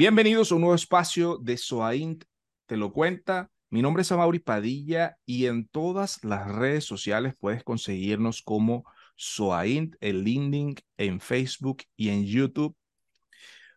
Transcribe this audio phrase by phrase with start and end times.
[0.00, 2.24] Bienvenidos a un nuevo espacio de Soaint
[2.64, 3.50] Te lo cuenta.
[3.68, 9.96] Mi nombre es Amaury Padilla y en todas las redes sociales puedes conseguirnos como Soaint,
[10.00, 12.74] el LinkedIn, en Facebook y en YouTube.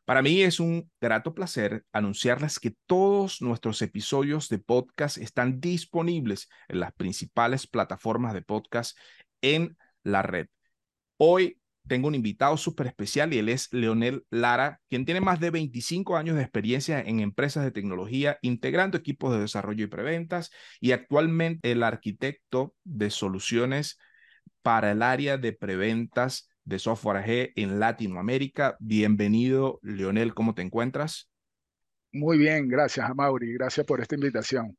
[0.05, 6.48] Para mí es un grato placer anunciarles que todos nuestros episodios de podcast están disponibles
[6.70, 8.98] en las principales plataformas de podcast
[9.42, 10.48] en la red.
[11.17, 15.50] Hoy tengo un invitado súper especial y él es Leonel Lara, quien tiene más de
[15.50, 20.92] 25 años de experiencia en empresas de tecnología, integrando equipos de desarrollo y preventas y
[20.92, 23.98] actualmente el arquitecto de soluciones
[24.62, 28.78] para el área de preventas de software G en Latinoamérica.
[28.80, 31.30] Bienvenido, Leonel, ¿cómo te encuentras?
[32.14, 33.53] Muy bien, gracias, Mauri.
[33.53, 34.78] Gracias por esta invitación.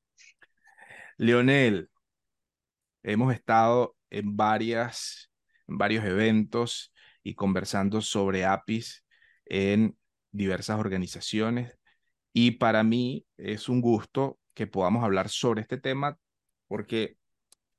[1.18, 1.90] Leonel,
[3.02, 5.30] hemos estado en varias
[5.68, 6.93] en varios eventos
[7.24, 9.04] y conversando sobre APIs
[9.46, 9.98] en
[10.30, 11.76] diversas organizaciones.
[12.32, 16.18] Y para mí es un gusto que podamos hablar sobre este tema
[16.68, 17.16] porque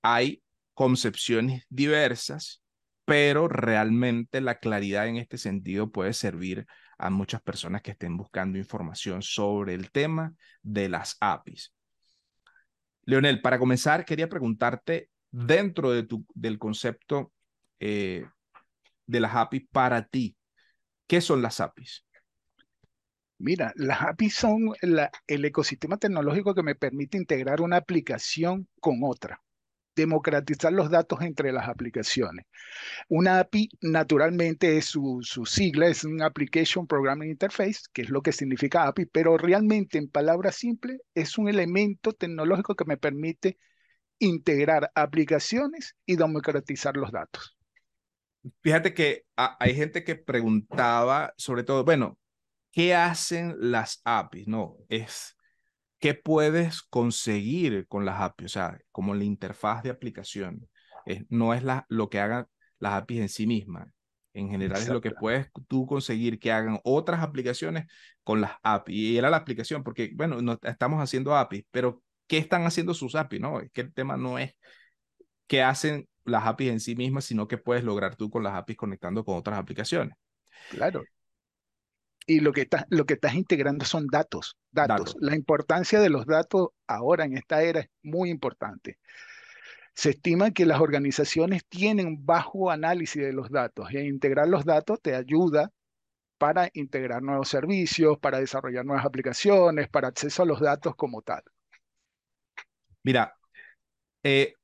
[0.01, 2.61] hay concepciones diversas,
[3.05, 6.65] pero realmente la claridad en este sentido puede servir
[6.97, 11.73] a muchas personas que estén buscando información sobre el tema de las APIs.
[13.03, 17.33] Leonel, para comenzar, quería preguntarte, dentro de tu, del concepto
[17.79, 18.25] eh,
[19.07, 20.35] de las APIs para ti.
[21.07, 22.05] ¿Qué son las APIs?
[23.37, 24.73] Mira, las APIs son
[25.27, 29.41] el ecosistema tecnológico que me permite integrar una aplicación con otra,
[29.95, 32.45] democratizar los datos entre las aplicaciones.
[33.09, 38.21] Una API, naturalmente, es su, su sigla, es un Application Programming Interface, que es lo
[38.21, 43.57] que significa API, pero realmente, en palabras simples, es un elemento tecnológico que me permite
[44.19, 47.54] integrar aplicaciones y democratizar los datos.
[48.61, 52.17] Fíjate que hay gente que preguntaba, sobre todo, bueno,
[52.71, 54.47] ¿qué hacen las APIs?
[54.47, 55.35] No, es
[55.99, 60.69] qué puedes conseguir con las APIs, o sea, como la interfaz de aplicación.
[61.29, 62.47] no es la, lo que hagan
[62.79, 63.87] las APIs en sí mismas.
[64.33, 67.85] En general es lo que puedes tú conseguir que hagan otras aplicaciones
[68.23, 68.95] con las APIs.
[68.95, 73.15] Y era la aplicación, porque, bueno, no, estamos haciendo APIs, pero ¿qué están haciendo sus
[73.15, 73.39] APIs?
[73.39, 74.53] No, es que el tema no es
[75.47, 78.77] qué hacen las APIs en sí mismas, sino que puedes lograr tú con las APIs
[78.77, 80.15] conectando con otras aplicaciones.
[80.69, 81.03] Claro.
[82.27, 86.25] Y lo que, estás, lo que estás integrando son datos, datos, La importancia de los
[86.25, 88.97] datos ahora en esta era es muy importante.
[89.93, 94.99] Se estima que las organizaciones tienen bajo análisis de los datos y integrar los datos
[95.01, 95.71] te ayuda
[96.37, 101.43] para integrar nuevos servicios, para desarrollar nuevas aplicaciones, para acceso a los datos como tal.
[103.03, 103.37] Mira,
[104.23, 104.55] eh,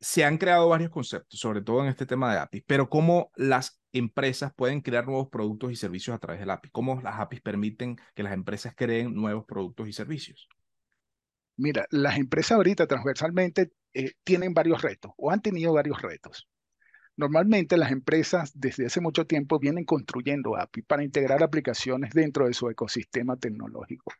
[0.00, 3.80] se han creado varios conceptos, sobre todo en este tema de APIs, pero cómo las
[3.92, 7.96] empresas pueden crear nuevos productos y servicios a través del API, cómo las APIs permiten
[8.14, 10.48] que las empresas creen nuevos productos y servicios.
[11.56, 16.48] Mira, las empresas ahorita transversalmente eh, tienen varios retos o han tenido varios retos.
[17.16, 22.54] Normalmente las empresas desde hace mucho tiempo vienen construyendo API para integrar aplicaciones dentro de
[22.54, 24.12] su ecosistema tecnológico.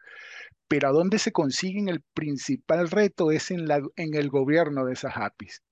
[0.68, 3.66] Pero a dónde se consiguen el principal reto es en,
[3.96, 5.62] en el gobierno de esas APIs.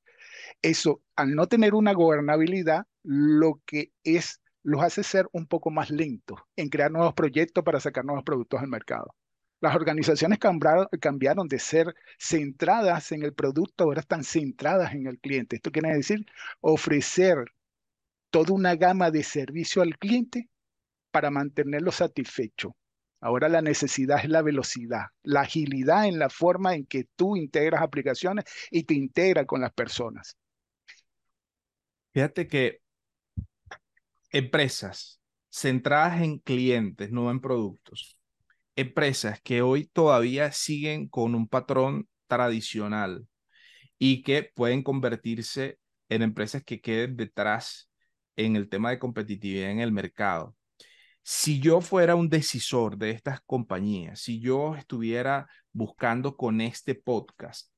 [0.63, 5.91] Eso, al no tener una gobernabilidad, lo que es, los hace ser un poco más
[5.91, 9.15] lentos en crear nuevos proyectos para sacar nuevos productos al mercado.
[9.63, 15.55] Las organizaciones cambiaron, de ser centradas en el producto, ahora están centradas en el cliente.
[15.55, 16.27] Esto quiere decir
[16.61, 17.45] ofrecer
[18.31, 20.51] toda una gama de servicio al cliente
[21.13, 22.75] para mantenerlo satisfecho.
[23.21, 27.83] Ahora la necesidad es la velocidad, la agilidad en la forma en que tú integras
[27.83, 30.37] aplicaciones y te integras con las personas.
[32.13, 32.81] Fíjate que
[34.31, 38.19] empresas centradas en clientes, no en productos,
[38.77, 43.27] empresas que hoy todavía siguen con un patrón tradicional
[43.99, 45.79] y que pueden convertirse
[46.09, 47.91] en empresas que queden detrás
[48.37, 50.57] en el tema de competitividad en el mercado.
[51.23, 57.73] Si yo fuera un decisor de estas compañías, si yo estuviera buscando con este podcast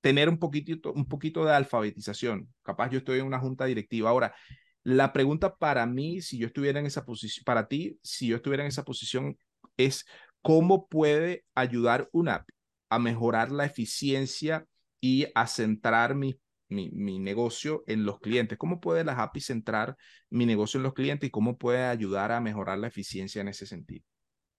[0.00, 2.48] tener un poquitito, un poquito de alfabetización.
[2.62, 4.10] Capaz yo estoy en una junta directiva.
[4.10, 4.34] Ahora,
[4.82, 8.62] la pregunta para mí, si yo estuviera en esa posición, para ti, si yo estuviera
[8.62, 9.36] en esa posición,
[9.78, 10.04] es
[10.42, 12.48] cómo puede ayudar una app
[12.90, 14.66] a mejorar la eficiencia
[15.00, 16.38] y a centrar mi,
[16.68, 18.58] mi, mi, negocio en los clientes.
[18.58, 19.96] ¿Cómo puede las API centrar
[20.30, 23.66] mi negocio en los clientes y cómo puede ayudar a mejorar la eficiencia en ese
[23.66, 24.04] sentido?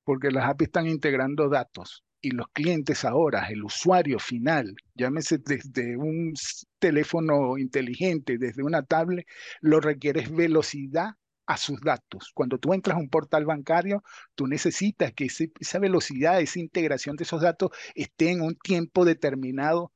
[0.04, 5.95] Porque las API están integrando datos y los clientes ahora, el usuario final, llámese desde
[5.98, 6.33] un
[6.80, 9.25] teléfono inteligente, desde una tablet,
[9.62, 11.13] lo requiere es velocidad
[11.50, 12.31] a sus datos.
[12.36, 14.04] Cuando tú entras a un portal bancario,
[14.36, 19.92] tú necesitas que esa velocidad, esa integración de esos datos esté en un tiempo determinado,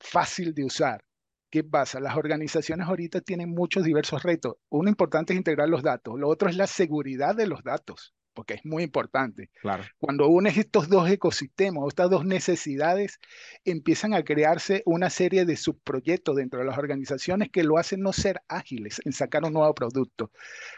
[0.00, 1.04] fácil de usar.
[1.50, 2.00] ¿Qué pasa?
[2.00, 4.54] Las organizaciones ahorita tienen muchos diversos retos.
[4.70, 6.18] Uno importante es integrar los datos.
[6.18, 9.50] Lo otro es la seguridad de los datos porque es muy importante.
[9.60, 9.84] Claro.
[9.98, 13.20] Cuando unes estos dos ecosistemas, estas dos necesidades,
[13.64, 18.12] empiezan a crearse una serie de subproyectos dentro de las organizaciones que lo hacen no
[18.12, 20.30] ser ágiles en sacar un nuevo producto.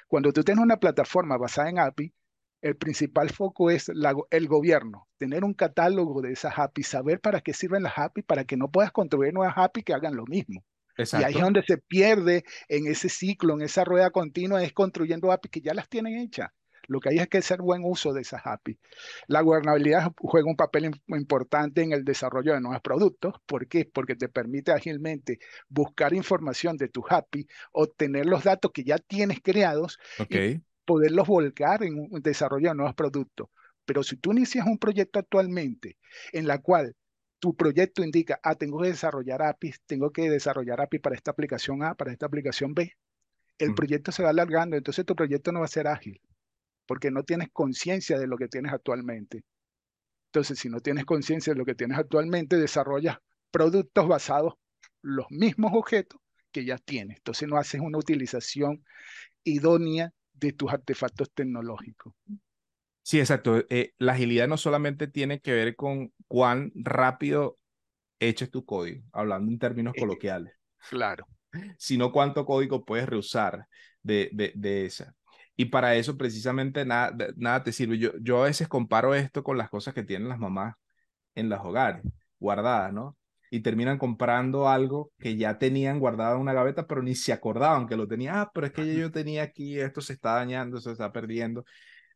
[0.06, 2.12] Cuando tú tienes una plataforma basada en API,
[2.62, 3.90] el principal foco es
[4.30, 8.44] el gobierno, tener un catálogo de esas API, saber para qué sirven las API, para
[8.44, 10.64] que no puedas construir nuevas API que hagan lo mismo.
[10.98, 15.30] Y ahí es donde se pierde en ese ciclo, en esa rueda continua, es construyendo
[15.30, 16.50] API que ya las tienen hechas.
[16.88, 18.78] Lo que hay es que hacer buen uso de esas API.
[19.26, 23.34] La gobernabilidad juega un papel importante en el desarrollo de nuevos productos.
[23.46, 23.84] ¿Por qué?
[23.84, 25.38] Porque te permite ágilmente
[25.68, 29.98] buscar información de tus API, obtener los datos que ya tienes creados
[30.28, 33.48] y poderlos volcar en un desarrollo de nuevos productos.
[33.84, 35.96] Pero si tú inicias un proyecto actualmente
[36.32, 36.94] en la cual
[37.38, 41.82] tu proyecto indica, ah, tengo que desarrollar APIs, tengo que desarrollar API para esta aplicación
[41.82, 42.92] A, para esta aplicación B,
[43.58, 43.74] el mm.
[43.74, 46.20] proyecto se va alargando, entonces tu proyecto no va a ser ágil
[46.86, 49.44] porque no tienes conciencia de lo que tienes actualmente.
[50.26, 53.18] Entonces, si no tienes conciencia de lo que tienes actualmente, desarrollas
[53.50, 54.54] productos basados
[55.02, 56.20] en los mismos objetos
[56.52, 57.18] que ya tienes.
[57.18, 58.84] Entonces, no haces una utilización
[59.44, 62.12] idónea de tus artefactos tecnológicos.
[63.02, 63.64] Sí, exacto.
[63.70, 67.58] Eh, la agilidad no solamente tiene que ver con cuán rápido
[68.18, 70.52] eches tu código, hablando en términos eh, coloquiales.
[70.90, 71.26] Claro.
[71.78, 73.66] Sino cuánto código puedes reusar
[74.02, 75.14] de, de, de esa.
[75.56, 77.98] Y para eso precisamente nada, nada te sirve.
[77.98, 80.74] Yo, yo a veces comparo esto con las cosas que tienen las mamás
[81.34, 82.02] en los hogares,
[82.38, 83.16] guardadas, ¿no?
[83.50, 87.86] Y terminan comprando algo que ya tenían guardado en una gaveta, pero ni se acordaban
[87.86, 88.42] que lo tenía.
[88.42, 91.64] Ah, pero es que yo tenía aquí, esto se está dañando, se está perdiendo.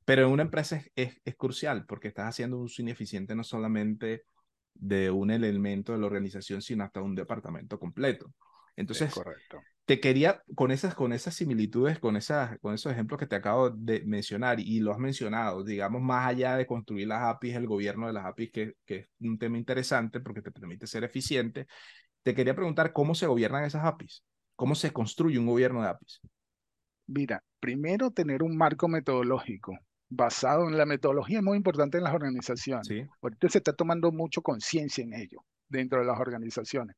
[0.04, 3.44] Pero en una empresa es, es, es crucial porque estás haciendo un uso ineficiente no
[3.44, 4.24] solamente
[4.74, 8.34] de un elemento de la organización, sino hasta un departamento completo.
[8.76, 13.26] Entonces, correcto te quería, con esas, con esas similitudes, con, esas, con esos ejemplos que
[13.26, 17.56] te acabo de mencionar y lo has mencionado, digamos, más allá de construir las APIs,
[17.56, 21.02] el gobierno de las APIs, que, que es un tema interesante porque te permite ser
[21.04, 21.66] eficiente,
[22.22, 24.24] te quería preguntar cómo se gobiernan esas APIs,
[24.54, 26.20] cómo se construye un gobierno de APIs.
[27.06, 29.76] Mira, primero tener un marco metodológico
[30.08, 32.86] basado en la metodología es muy importante en las organizaciones.
[32.86, 33.04] Sí.
[33.22, 36.96] Ahorita se está tomando mucho conciencia en ello dentro de las organizaciones,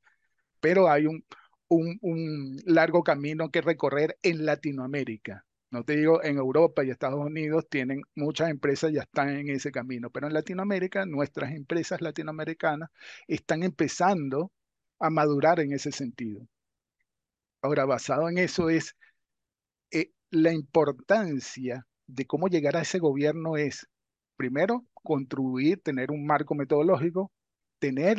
[0.61, 1.25] pero hay un,
[1.75, 5.45] un, largo camino que recorrer en Latinoamérica.
[5.71, 9.73] No te digo, en Europa y Estados Unidos tienen muchas empresas, ya están en ese
[9.73, 12.91] camino, pero en Latinoamérica, nuestras empresas latinoamericanas
[13.27, 14.53] están empezando
[14.99, 16.47] a madurar en ese sentido.
[17.63, 18.97] Ahora, basado en eso es
[19.91, 23.89] eh, la importancia de cómo llegar a ese gobierno es,
[24.37, 27.33] primero, construir, tener un marco metodológico,
[27.79, 28.19] tener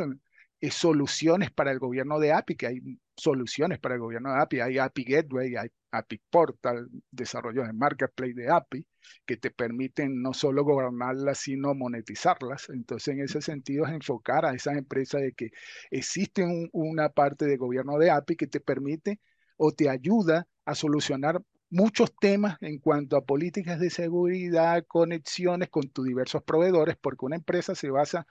[0.64, 2.80] eh, soluciones para el gobierno de API, que hay
[3.18, 4.60] soluciones para el gobierno de API.
[4.62, 8.88] Hay API Gateway, hay API Portal, desarrollo de marketplace de API,
[9.26, 12.70] que te permiten no solo gobernarlas, sino monetizarlas.
[12.70, 15.52] Entonces, en ese sentido, es enfocar a esas empresas de que
[15.92, 19.20] existe una parte de gobierno de API que te permite
[19.58, 25.90] o te ayuda a solucionar muchos temas en cuanto a políticas de seguridad, conexiones con
[25.90, 28.26] tus diversos proveedores, porque una empresa se basa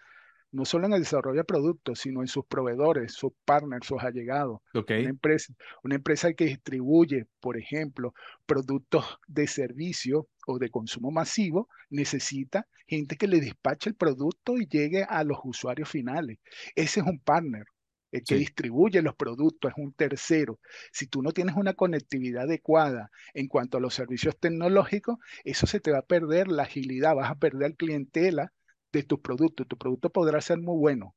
[0.53, 4.61] no solo en el desarrollo de productos, sino en sus proveedores, sus partners, sus allegados.
[4.75, 8.15] Una, empresa, una empresa que distribuye, por ejemplo,
[8.47, 14.67] productos de servicio o de consumo masivo, necesita gente que le despache el producto y
[14.67, 16.39] llegue a los usuarios finales.
[16.75, 17.65] Ese es un partner.
[18.11, 20.61] El que distribuye los productos es un tercero.
[20.93, 25.81] Si tú no tienes una conectividad adecuada en cuanto a los servicios tecnológicos, eso se
[25.81, 28.53] te va a perder la agilidad, vas a perder clientela
[28.93, 29.67] de tus productos.
[29.69, 31.15] Tu producto podrá ser muy bueno,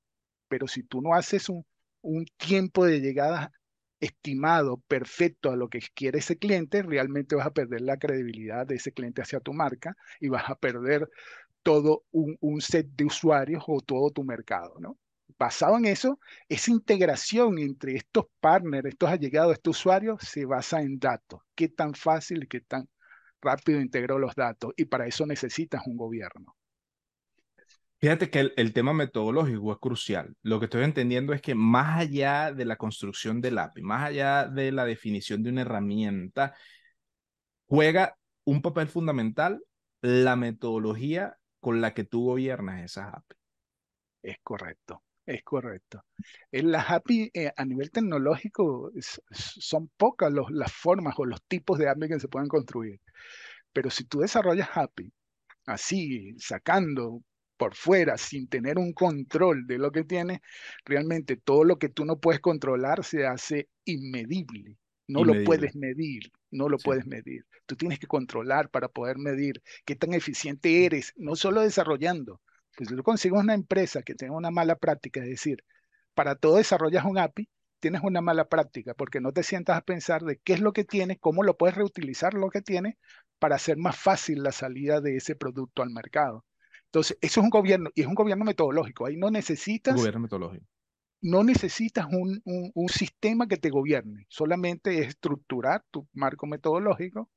[0.48, 1.66] pero si tú no haces un,
[2.02, 3.52] un tiempo de llegada
[4.00, 8.76] estimado, perfecto a lo que quiere ese cliente, realmente vas a perder la credibilidad de
[8.76, 11.10] ese cliente hacia tu marca y vas a perder
[11.64, 14.98] todo un, un set de usuarios o todo tu mercado, ¿no?
[15.40, 21.00] Basado en eso, esa integración entre estos partners, estos allegados, estos usuarios, se basa en
[21.00, 21.42] datos.
[21.56, 22.88] ¿Qué tan fácil qué tan
[23.42, 24.74] rápido integro los datos?
[24.78, 26.56] Y para eso necesitas un gobierno.
[28.06, 30.38] Fíjate que el, tema metodológico es crucial.
[30.44, 34.46] Lo que estoy entendiendo es que más allá de la construcción del API, más allá
[34.48, 36.54] de la definición de una herramienta,
[37.66, 39.60] juega un papel fundamental
[40.02, 43.36] la metodología con la que tú gobiernas esas API.
[44.22, 45.02] Es correcto.
[45.26, 46.06] Es correcto.
[46.52, 48.92] En las API eh, a nivel tecnológico
[49.32, 53.02] son pocas las formas o los tipos de API que se pueden construir.
[53.74, 55.12] Pero si tú desarrollas API
[55.66, 57.24] así, sacando
[57.58, 60.40] por fuera, sin tener un control de lo que tienes,
[60.86, 64.78] realmente todo lo que tú no puedes controlar se hace inmedible.
[65.08, 67.46] No lo puedes medir, no lo puedes medir.
[67.66, 72.42] Tú tienes que controlar para poder medir qué tan eficiente eres, no solo desarrollando,
[72.76, 75.64] pues si tú consigues una empresa que tenga una mala práctica, es decir,
[76.14, 80.24] para todo desarrollas un API, tienes una mala práctica porque no te sientas a pensar
[80.24, 82.96] de qué es lo que tienes, cómo lo puedes reutilizar lo que tienes
[83.40, 86.46] para hacer más fácil la salida de ese producto al mercado.
[86.96, 89.06] Entonces, eso es un gobierno y es un gobierno metodológico.
[89.06, 89.98] Ahí no necesitas...
[89.98, 90.66] gobierno metodológico.
[91.20, 97.30] No necesitas un, un, sistema que te gobierne, solamente es estructurar tu marco metodológico,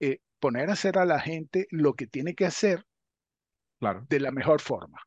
[0.00, 2.86] eh, poner a hacer a la gente lo que tiene que hacer
[3.78, 4.06] claro.
[4.08, 5.00] de la mejor forma.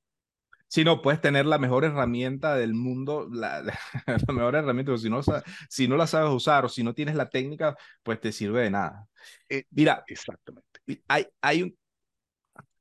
[0.67, 3.63] Si no, puedes tener la mejor herramienta del mundo, la,
[4.27, 5.21] mejor herramienta, pero si no,
[5.69, 8.69] si no la sabes usar o si no tienes la técnica, pues te sirve de
[8.69, 9.07] nada.
[9.47, 10.81] Eh, Mira, exactamente.
[11.07, 11.75] Hay, hay, un,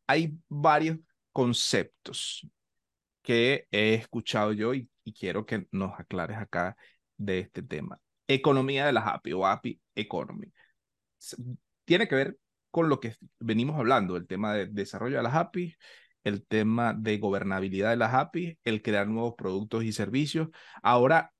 [0.08, 0.98] hay varios
[1.32, 2.48] conceptos
[3.22, 6.76] que he escuchado yo y, quiero que nos aclares acá
[7.16, 7.98] de este tema.
[8.26, 10.52] Economía de las API o API Economy.
[11.84, 12.38] Tiene que ver
[12.70, 15.78] con lo que venimos hablando, el tema de desarrollo de las APIs,
[16.24, 20.48] el tema de gobernabilidad de las APIs, el crear nuevos productos y servicios.
[20.82, 21.32] Ahora,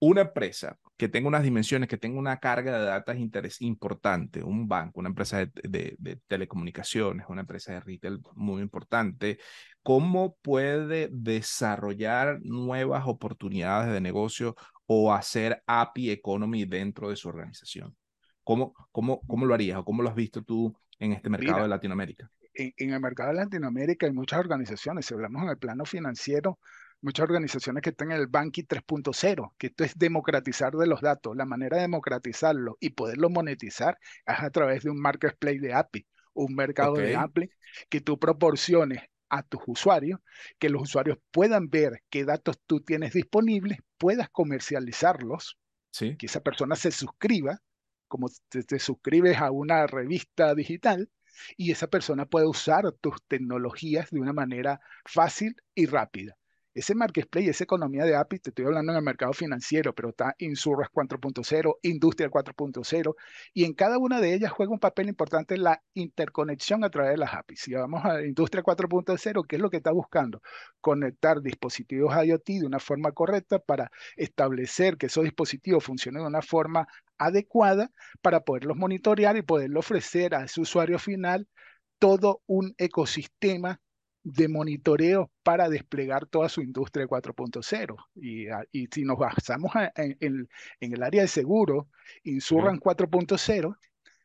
[0.00, 4.68] una empresa que tenga unas dimensiones, que tenga una carga de datos interés importante, un
[4.68, 9.38] banco, una empresa de, de, telecomunicaciones, una empresa de retail muy importante,
[9.82, 14.54] ¿cómo puede desarrollar nuevas oportunidades de negocio
[14.86, 17.96] o hacer API Economy dentro de su organización?
[18.44, 21.68] ¿Cómo, cómo, cómo lo harías o cómo lo has visto tú en este mercado de
[21.68, 22.30] Latinoamérica?
[22.54, 26.60] En, el mercado de Latinoamérica hay muchas organizaciones, si hablamos en el plano financiero,
[27.04, 31.36] muchas organizaciones que están en el Banking 3.0, que esto es democratizar de los datos.
[31.36, 36.06] La manera de democratizarlo y poderlo monetizar es a través de un marketplace de API,
[36.32, 37.50] un mercado de API
[37.88, 40.20] que tú proporciones a tus usuarios,
[40.58, 45.58] que los usuarios puedan ver qué datos tú tienes disponibles, puedas comercializarlos,
[45.90, 46.16] sí.
[46.16, 47.60] que esa persona se suscriba
[48.08, 51.10] como te, suscribes a una revista digital
[51.56, 56.36] y esa persona puede usar tus tecnologías de una manera fácil y rápida.
[56.74, 60.34] Ese marketplace, esa economía de API, te estoy hablando en el mercado financiero, pero está
[60.38, 63.14] Insurras 4.0, Industria 4.0,
[63.52, 67.18] y en cada una de ellas juega un papel importante la interconexión a través de
[67.18, 67.60] las APIs.
[67.60, 70.42] Si vamos a Industria 4.0, ¿qué es lo que está buscando?
[70.80, 76.42] Conectar dispositivos IoT de una forma correcta para establecer que esos dispositivos funcionen de una
[76.42, 76.88] forma
[77.18, 81.46] adecuada para poderlos monitorear y poderlo ofrecer a ese usuario final
[82.00, 83.80] todo un ecosistema
[84.24, 87.96] de monitoreo para desplegar toda su industria 4.0.
[88.16, 90.48] Y, ah, y, si nos basamos en,
[90.80, 91.88] el área de seguro,
[92.24, 93.76] Insurran 4.0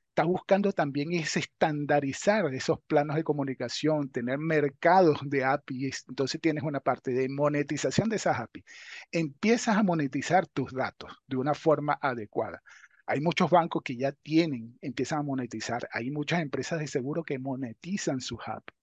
[0.10, 6.06] está buscando también es estandarizar esos planos de comunicación, tener mercados de APIs.
[6.10, 8.65] Entonces tienes una parte de monetización de esas APIs.
[9.12, 12.62] Empiezas a monetizar tus datos de una forma adecuada.
[13.06, 15.88] Hay muchos bancos que ya tienen, empiezan a monetizar.
[15.91, 18.78] Hay muchas empresas de seguro que monetizan sus APIs.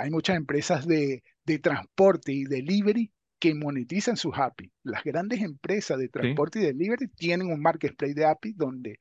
[0.00, 1.22] Hay muchas empresas de,
[1.62, 4.72] transporte y delivery que monetizan sus API.
[4.84, 8.98] Las grandes empresas de transporte y delivery tienen un marketplace de API donde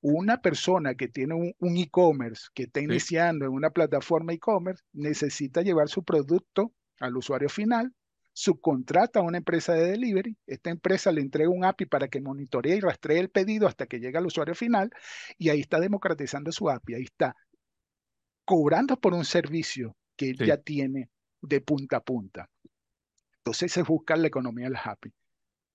[0.00, 5.88] una persona que tiene un e-commerce, que está iniciando en una plataforma e-commerce, necesita llevar
[5.88, 7.94] su producto al usuario final,
[8.32, 12.76] subcontrata a una empresa de delivery, esta empresa le entrega un API para que monitoree
[12.76, 14.90] y rastree el pedido hasta que llegue al usuario final
[15.38, 17.34] y ahí está democratizando su API, ahí está
[18.46, 21.10] cobrando por un servicio que ya tiene
[21.42, 22.48] de punta a punta.
[23.38, 25.12] Entonces se busca la economía del API.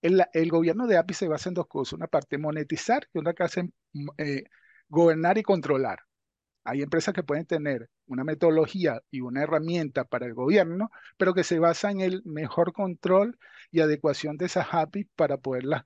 [0.01, 1.93] El, el, gobierno de API se basa en dos cosas.
[1.93, 4.45] Una parte monetizar y otra cosa mm, eh,
[4.89, 5.99] gobernar y controlar.
[6.63, 11.43] Hay empresas que pueden tener una metodología y una herramienta para el gobierno, pero que
[11.43, 13.37] se basa en el mejor control
[13.71, 15.85] y adecuación de esas API para poderlas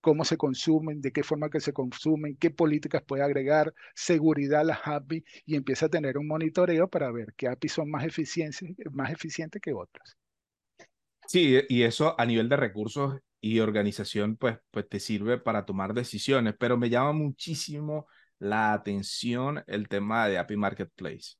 [0.00, 4.64] cómo se consumen, de qué forma que se consumen, qué políticas puede agregar, seguridad a
[4.64, 8.62] las API y empieza a tener un monitoreo para ver qué API son más eficientes,
[8.92, 10.16] más eficientes que otras.
[11.26, 15.94] Sí, y eso a nivel de recursos y organización, pues, pues te sirve para tomar
[15.94, 18.06] decisiones, pero me llama muchísimo
[18.38, 21.36] la atención el tema de API Marketplace.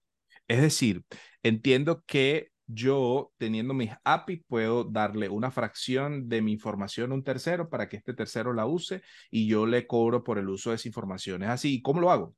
[0.47, 1.05] Es decir,
[1.43, 7.25] entiendo que yo teniendo mis APIs puedo darle una fracción de mi información a un
[7.25, 10.77] tercero para que este tercero la use y yo le cobro por el uso de
[10.77, 11.43] esa información.
[11.43, 11.83] ¿Es así?
[11.83, 12.35] ¿Cómo lo hago?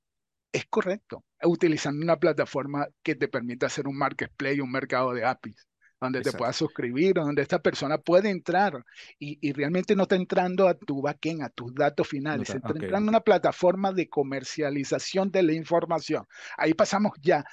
[0.53, 5.67] Es correcto, utilizando una plataforma que te permita hacer un marketplace, un mercado de APIs.
[5.99, 8.85] donde te puedas suscribir, donde esta persona puede entrar
[9.21, 13.13] y, realmente no está entrando a tu backend, a tus datos finales, está, entrando a
[13.13, 16.27] una plataforma de comercialización de la información.
[16.59, 17.45] Ahí pasamos ya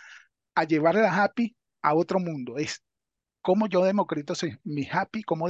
[0.55, 2.57] a llevar la API a otro mundo.
[2.57, 2.83] Es
[3.41, 5.47] cómo yo democratizo mi API, cómo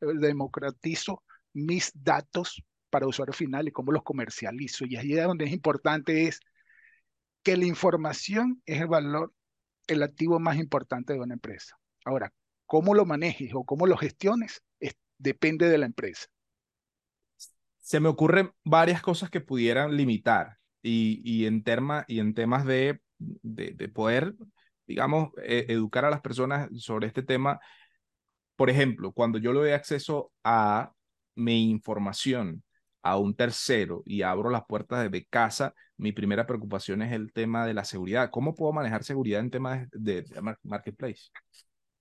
[0.00, 1.22] democratizo
[1.52, 4.84] mis datos para usuario final y cómo los comercializo.
[4.86, 6.40] Y ahí es donde es importante es
[7.42, 9.32] que la información es el valor,
[9.86, 11.76] el activo más importante de una empresa.
[12.04, 12.32] Ahora,
[12.66, 14.62] cómo lo manejes o cómo lo gestiones
[15.20, 16.26] depende de la empresa.
[17.78, 21.62] Se me ocurren varias cosas que pudieran limitar y, y, en,
[22.08, 24.34] y en temas de, de, poder,
[24.90, 27.60] digamos, e, educar a las personas sobre este tema.
[28.56, 30.92] Por ejemplo, cuando yo le doy acceso a
[31.34, 32.62] mi información
[33.02, 37.66] a un tercero y abro las puertas de casa, mi primera preocupación es el tema
[37.66, 38.30] de la seguridad.
[38.30, 41.30] ¿Cómo puedo manejar seguridad en temas de, de marketplace?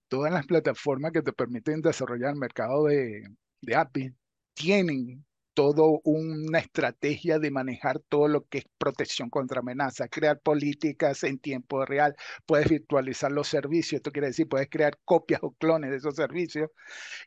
[0.09, 3.23] todas las plataformas que te permiten desarrollar el mercado de,
[3.61, 4.13] de API
[4.53, 5.23] tienen
[5.59, 11.37] toda una estrategia de manejar todo lo que es protección contra amenaza, crear políticas en
[11.37, 15.97] tiempo real, puedes virtualizar los servicios, esto quiere decir, puedes crear copias o clones de
[15.97, 16.69] esos servicios,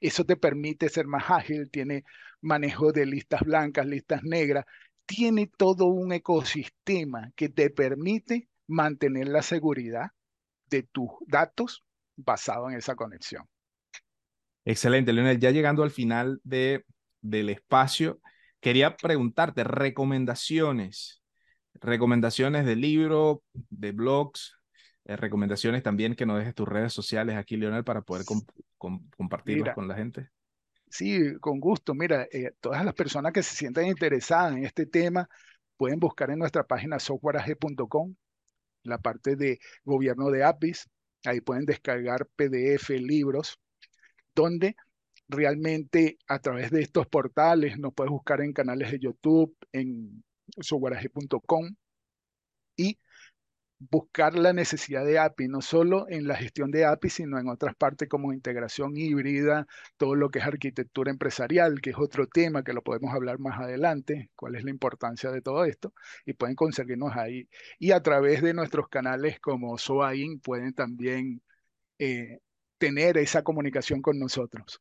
[0.00, 2.04] eso te permite ser más ágil, tiene
[2.40, 4.64] manejo de listas blancas, listas negras,
[5.04, 10.06] tiene todo un ecosistema que te permite mantener la seguridad
[10.70, 11.84] de tus datos
[12.16, 13.44] basado en esa conexión.
[14.64, 15.38] Excelente, Leonel.
[15.38, 16.86] Ya llegando al final de,
[17.22, 18.20] del espacio,
[18.60, 21.22] quería preguntarte recomendaciones,
[21.74, 24.58] recomendaciones de libro, de blogs,
[25.04, 28.26] eh, recomendaciones también que nos dejes tus redes sociales aquí, Leonel, para poder
[29.16, 30.28] compartirlas con la gente.
[30.90, 31.94] Sí, con gusto.
[31.94, 35.26] Mira, eh, todas las personas que se sientan interesadas en este tema
[35.78, 38.14] pueden buscar en nuestra página softwareag.com
[38.82, 40.90] la parte de gobierno de APIs
[41.24, 43.58] Ahí pueden descargar PDF, libros,
[44.34, 44.76] donde
[45.32, 50.24] realmente a través de estos portales nos puedes buscar en canales de YouTube, en
[50.60, 51.74] softwareag.com
[52.76, 52.98] y
[53.90, 57.74] buscar la necesidad de API, no solo en la gestión de API, sino en otras
[57.74, 59.66] partes como integración híbrida,
[59.96, 63.60] todo lo que es arquitectura empresarial, que es otro tema que lo podemos hablar más
[63.60, 65.92] adelante, cuál es la importancia de todo esto,
[66.24, 67.48] y pueden conseguirnos ahí.
[67.78, 71.42] Y a través de nuestros canales como SOAIN pueden también
[71.98, 72.40] eh,
[72.78, 74.80] tener esa comunicación con nosotros.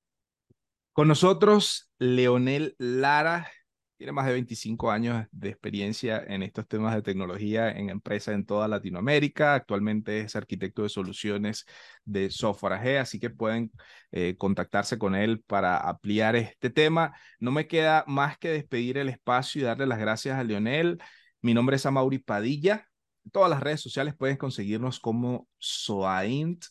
[0.93, 3.49] Con nosotros, Leonel Lara,
[3.97, 8.45] tiene más de 25 años de experiencia en estos temas de tecnología en empresas en
[8.45, 9.53] toda Latinoamérica.
[9.53, 11.65] Actualmente es arquitecto de soluciones
[12.03, 13.71] de software AG, así que pueden
[14.11, 17.13] eh, contactarse con él para ampliar este tema.
[17.39, 21.01] No me queda más que despedir el espacio y darle las gracias a Leonel.
[21.41, 22.87] Mi nombre es Amaury Padilla.
[23.23, 26.65] En todas las redes sociales pueden conseguirnos como Soaint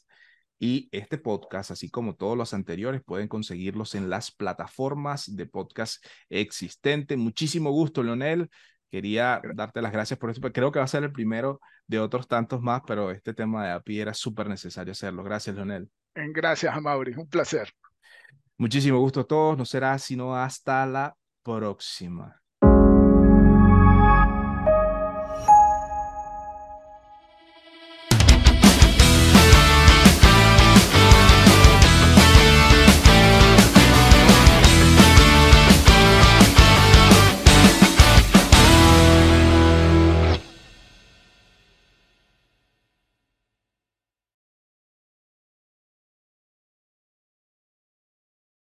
[0.62, 6.04] y este podcast, así como todos los anteriores, pueden conseguirlos en las plataformas de podcast
[6.28, 7.16] existentes.
[7.16, 8.50] Muchísimo gusto, Leonel.
[8.90, 12.28] Quería darte las gracias por esto, creo que va a ser el primero de otros
[12.28, 15.24] tantos más, pero este tema de API era súper necesario hacerlo.
[15.24, 15.88] Gracias, Leonel.
[16.14, 17.14] Gracias, Amaury.
[17.16, 17.72] Un placer.
[18.58, 19.56] Muchísimo gusto a todos.
[19.56, 22.39] No será sino hasta la próxima.